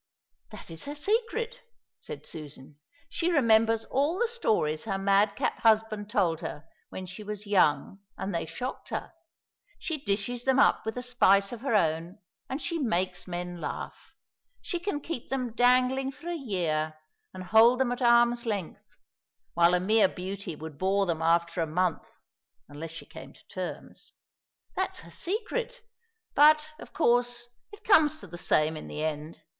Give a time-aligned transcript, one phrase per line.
[0.49, 1.61] "That is her secret,"
[1.99, 7.45] said Susan; "she remembers all the stories her madcap husband told her when she was
[7.45, 9.13] young and they shocked her.
[9.77, 12.17] She dishes them up with a spice of her own,
[12.49, 14.15] and she makes men laugh.
[14.59, 16.97] She can keep them dangling for a year
[17.31, 18.87] and hold them at arm's length;
[19.53, 22.07] while a mere beauty would bore them after a month,
[22.67, 24.13] unless she came to terms.
[24.75, 25.83] That's her secret.
[26.33, 29.43] But, of course, it comes to the same in the end.